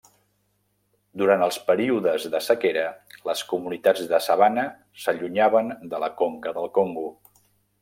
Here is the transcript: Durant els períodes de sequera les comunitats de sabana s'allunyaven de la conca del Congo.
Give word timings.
Durant 1.21 1.43
els 1.47 1.59
períodes 1.67 2.25
de 2.35 2.41
sequera 2.45 2.87
les 3.31 3.45
comunitats 3.53 4.09
de 4.15 4.21
sabana 4.29 4.65
s'allunyaven 5.05 5.73
de 5.95 6.03
la 6.07 6.13
conca 6.25 6.57
del 6.59 6.75
Congo. 6.81 7.09